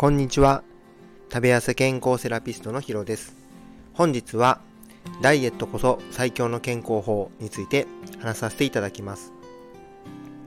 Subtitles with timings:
[0.00, 0.62] こんにちは。
[1.30, 3.34] 食べやす健康セラピストのヒロです。
[3.92, 4.62] 本日は、
[5.20, 7.86] ダイエットこそ最強の健康法について
[8.18, 9.30] 話させていただきます。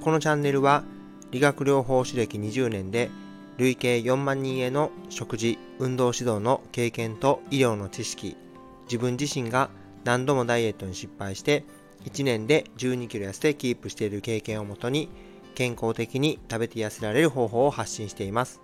[0.00, 0.82] このチャンネルは、
[1.30, 3.10] 理学療法士歴20年で、
[3.58, 8.38] 累計4万人への食事、運動指導の経験と医療の知識、
[8.86, 9.68] 自分自身が
[10.04, 11.64] 何度もダイエットに失敗して、
[12.06, 15.10] 1年で12キロ痩せてキープしている経験をもとに、
[15.54, 18.62] 健康的に食べて痩せられる方法を発信しています。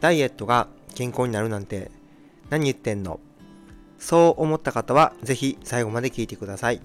[0.00, 1.90] ダイエットが健康になるなんて
[2.48, 3.20] 何言ってんの？
[3.98, 6.80] そう思った方はぜひ最後まで聞いてください。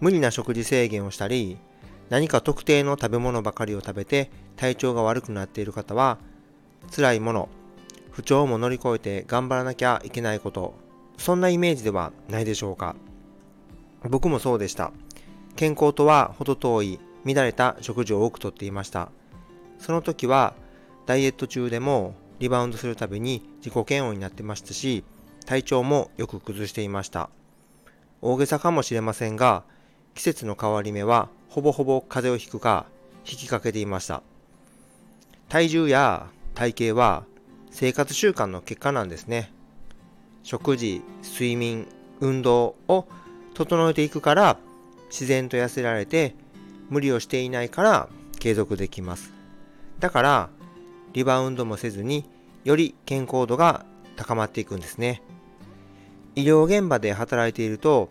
[0.00, 1.56] 無理な食事制限をしたり、
[2.08, 6.18] 何か特定の食べ物ばかりを食べて体調が悪くなっている方は、
[6.94, 7.48] 辛いもの、
[8.10, 10.74] 不調も乗り越えて頑張らなきゃいけないこと、
[11.16, 12.94] そんなイメージではないでしょうか。
[14.04, 14.92] 僕もそうでした。
[15.56, 19.10] 健康とは程遠い、乱れた食事を多くとっていました。
[19.78, 20.54] その時は
[21.08, 25.04] ダイエット中でもリバウンドするたびに自己嫌悪になってましたし、
[25.46, 27.30] 体調もよく崩していました。
[28.20, 29.64] 大げさかもしれませんが、
[30.14, 32.84] 季節の変わり目はほぼほぼ風邪をひくか
[33.26, 34.22] 引きかけていました。
[35.48, 37.24] 体重や体型は
[37.70, 39.50] 生活習慣の結果なんですね。
[40.42, 41.88] 食事、睡眠、
[42.20, 43.08] 運動を
[43.54, 44.58] 整えていくから
[45.08, 46.34] 自然と痩せられて
[46.90, 49.32] 無理をしていないから継続できます。
[50.00, 50.50] だから
[51.18, 52.24] リバウンドもせずに
[52.62, 55.20] より健康度が高まっていくんですね。
[56.36, 58.08] 医療現場で働いていると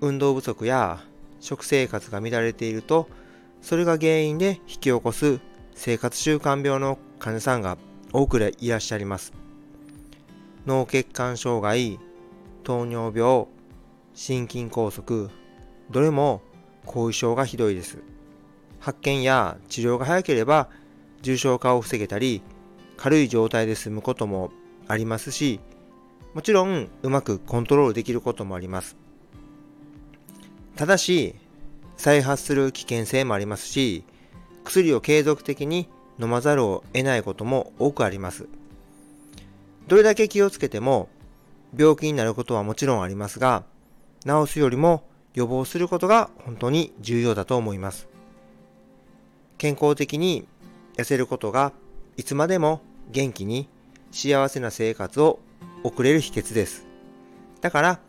[0.00, 0.98] 運動不足や
[1.38, 3.08] 食生活が乱れていると
[3.60, 5.38] それが原因で引き起こす
[5.76, 7.78] 生活習慣病の患者さんが
[8.12, 9.32] 多くいらっしゃいます。
[10.66, 12.00] 脳血管障害、
[12.64, 13.46] 糖尿病、
[14.14, 15.30] 心筋梗塞、
[15.92, 16.42] どれも
[16.86, 17.98] 後遺症がひどいです。
[18.80, 20.68] 発見や治療が早ければ
[21.22, 22.42] 重症化を防げたり、
[22.96, 24.52] 軽い状態で済むことも
[24.88, 25.60] ありますし、
[26.34, 28.96] もちろんうまくコントロールできることもあります。
[30.76, 31.34] ただし、
[31.96, 34.04] 再発する危険性もありますし、
[34.64, 35.88] 薬を継続的に
[36.18, 38.48] 飲まざるを得ないことも多くあります。
[39.88, 41.08] どれだけ気をつけても
[41.76, 43.64] 病気になることはもちろんありますが、
[44.24, 48.08] 治すよりも予防することが本当に重要だと思います。
[49.58, 50.46] 健康的に
[50.96, 51.72] 痩せることが
[52.16, 52.80] いつまでも
[53.10, 53.68] 元気に
[54.10, 55.38] 幸せな生活を
[55.82, 56.86] 送れる秘訣です。
[57.60, 58.00] だから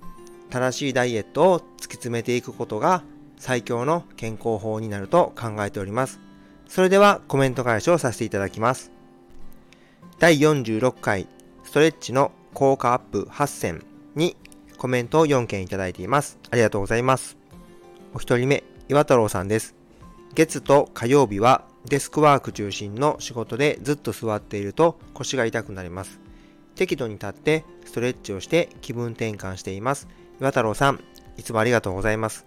[0.49, 3.03] 正しいダイエットを突き詰めていくことが
[3.37, 6.19] 最強の健康法になると考えております。
[6.67, 8.91] それではコメント返しをさせていただきます。
[10.19, 11.27] 第46回
[11.63, 13.85] ストレッチの効果アップ8選
[14.15, 14.35] に
[14.77, 16.37] コメントを4件いただいています。
[16.51, 17.37] ありがとうございます。
[18.13, 19.75] お一人目、岩太郎さんです。
[20.35, 26.19] 月と火曜日はデスクワーク中心の仕事でずっと座っていると腰が痛くなります。
[26.75, 30.07] 適度に立ってストレッチをして気分転換しています。
[30.39, 31.03] 岩太郎さん、
[31.37, 32.45] いつもありがとうございます。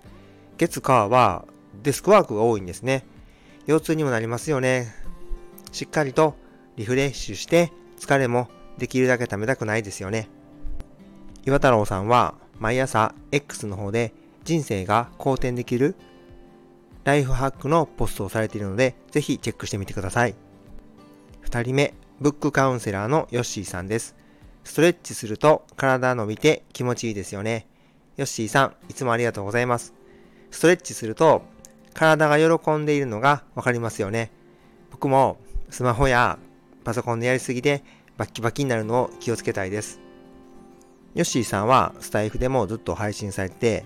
[0.58, 1.44] 月火は
[1.82, 3.04] デスクワークが多いんですね。
[3.66, 4.94] 腰痛にもなりますよね。
[5.72, 6.34] しっかりと
[6.76, 8.48] リフレッシュして疲れも
[8.78, 10.28] できるだけ溜めたくないですよね。
[11.44, 14.12] 岩太郎さんは毎朝 X の方で
[14.44, 15.94] 人生が好転できる
[17.06, 20.34] ライフハックのポストをされているので、ぜひチェックしてみてください。
[21.44, 24.16] 2人目、ブックカウンセラーのヨッシーさんです。
[24.64, 27.68] ストレッチすると体伸びて気持ちいいですよね。
[28.16, 29.94] ヨッシーさん、いつもありがとうございます。
[30.50, 31.42] ストレッチすると
[31.94, 34.32] 体が喜んでいるのがわかりますよね。
[34.90, 35.38] 僕も
[35.70, 36.40] スマホや
[36.82, 37.84] パソコンでやりすぎで
[38.16, 40.00] バッキバキになるのを気をつけたいです。
[41.14, 43.84] ヨッシーさんはスタイフでもずっと配信されて、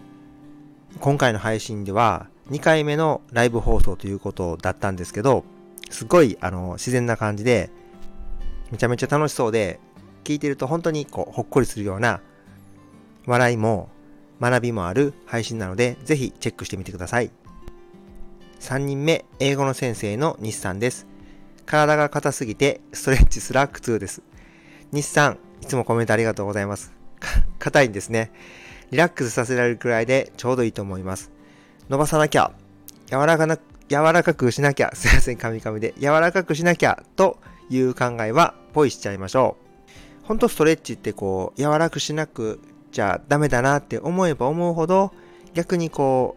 [1.00, 5.44] 今回の配信では2回目のライブ放送ということだったんですけど、
[5.88, 7.70] すごい、あの、自然な感じで、
[8.72, 9.78] めちゃめちゃ楽しそうで、
[10.24, 12.20] 聞いてると本当にこう、ほっこりするような、
[13.26, 13.88] 笑いも
[14.40, 17.30] 学びもある配信なので、ぜひチェックしてみてください。
[18.60, 21.06] 3人目、英語の先生の西さんです。
[21.66, 24.22] 体が硬すぎて、ストレッチすら苦痛です。
[24.90, 26.92] 西さん、いつもコメントありがとうございます。
[27.60, 28.32] 硬いんですね。
[28.90, 31.30] リラックスさせられるくらいでちょうどいいと思います。
[31.90, 32.52] 伸ばさなきゃ、
[33.08, 33.58] 柔らかな、
[33.88, 37.36] 柔らかくしなきゃ、 すいません、カミカミで、柔らかくしなきゃと
[37.68, 39.56] いう考えはポイしちゃいましょ
[40.22, 40.24] う。
[40.24, 42.60] ほんとストレッチってこう、柔らかくしなく
[42.92, 45.10] ちゃダメだなって思えば思うほど、
[45.52, 46.36] 逆にこ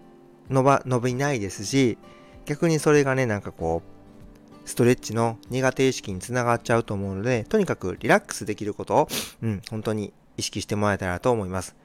[0.50, 2.00] う、伸ば、伸びないですし、
[2.46, 9.08] 逆にそれがね、なんかこう、ストレッチの苦手意識につながっちゃうと思うので、とにかくリラックスできることを、
[9.44, 11.76] うん、本当に意識してもらえたらと思います。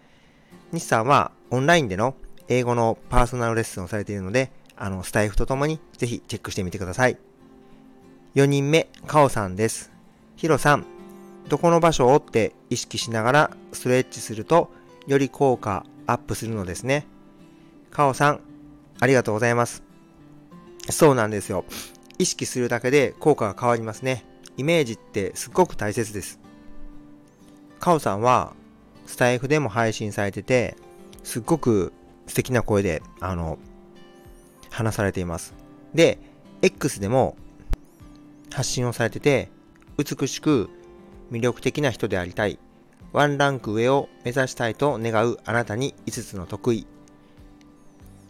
[0.73, 2.15] 西さんはオンラインでの
[2.49, 7.19] 英語のパーソナルレッスンをされているので、あの、スタイフとともにぜひチェックしてみてください。
[8.35, 9.91] 4人目、カオさんです。
[10.37, 10.85] ヒロさん、
[11.49, 14.71] どこの場所をって意識しながらストレッチすると
[15.07, 17.07] より効果アップするのですね。
[17.91, 18.41] カオさん、
[19.01, 19.83] ありがとうございます。
[20.91, 21.65] そうなんですよ。
[22.19, 24.25] 意識するだけで効果が変わりますね。
[24.57, 26.39] イメージってすっごく大切です。
[27.79, 28.55] カオさんは
[29.07, 30.77] スタイフでも配信されてて、
[31.25, 31.93] すっごく
[32.29, 33.59] 素敵な声で、あの、
[34.71, 35.55] 話されています。
[35.95, 36.19] で、
[36.63, 37.37] X でも
[38.53, 39.51] 発信をされてて、
[39.97, 40.71] 美しく
[41.33, 42.59] 魅力的な人でありたい。
[43.13, 46.87] ワンランク上を目指したいと願うあなたに5つの得意。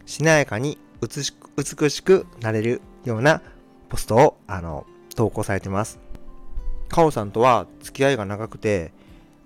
[0.06, 3.42] しなやかに美しく美しくなれるような
[3.88, 4.86] ポストを、あの、
[5.16, 5.98] 投稿されてます。
[6.88, 8.92] カオさんとは付き合いが長くて、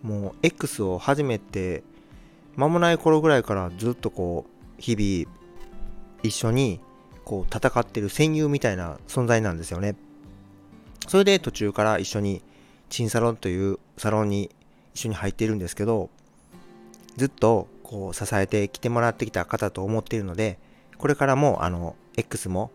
[0.02, 1.82] もう X を始めて
[2.56, 5.36] 間もない頃ぐらいからずっとこう日々
[6.22, 6.80] 一緒に
[7.24, 9.96] こう戦ってる戦友みたいな存在なんですよね。
[11.08, 12.42] それで途中から一緒に
[12.88, 14.50] チンサロンというサロンに
[14.94, 16.10] 一緒に入っているんですけど
[17.16, 20.58] ずっとこう支えてきてもらってきた方と思っているので
[20.98, 22.70] これからもあの X も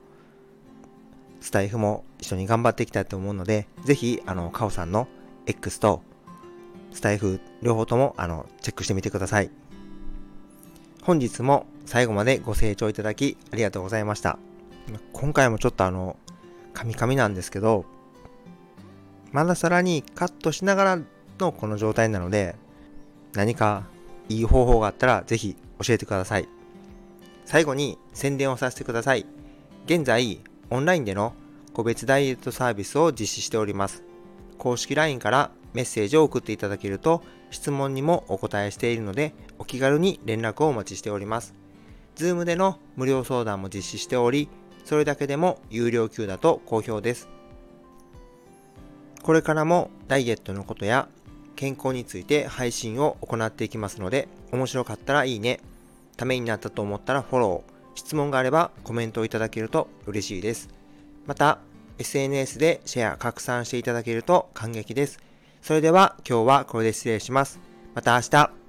[1.39, 5.07] スタイフも一緒に頑張っていきたいと思うのでぜひあのカオさんの
[5.45, 6.01] X と
[6.91, 9.51] スタイフ両方ともあのチェックしてみてください。
[11.07, 14.37] 本日も最後までご清聴いただきありがとうございました。
[15.13, 16.17] 今回もちょっとあの、
[16.73, 17.85] カミカミなんですけど、
[19.31, 20.99] まださらにカットしながら
[21.39, 22.57] のこの状態なので、
[23.35, 23.85] 何か
[24.27, 26.49] いい方法があったらぜひ教えてください。
[27.45, 29.25] 最後に宣伝をさせてください。
[29.85, 31.31] 現在、オンラインでの
[31.71, 34.03] 個別ダイエットサービスを実施しております。
[34.57, 37.21] 公式 LINE からメッセージを送っていただけると
[37.51, 41.53] 質問にもお答えしているのでお気軽に連絡をお待ちしております。
[42.15, 44.49] Zoom での無料相談も実施しており、
[44.85, 47.29] それだけでも有料級だと好評です。
[49.21, 51.09] これからもダイエットのことや
[51.55, 55.59] 健康について配信を行っていきますので、面白かったらいいね、
[56.15, 60.69] ためになったと思ったらフォロー、質問があればコメントをいただけると嬉しいです。
[61.27, 61.59] また、
[61.99, 65.26] SNS でシェア、拡散していただけると感激です。
[65.67, 67.59] それでは今日はこれで失礼します。
[67.93, 68.66] また明日。